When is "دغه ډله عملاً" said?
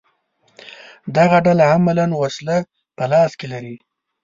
1.17-2.05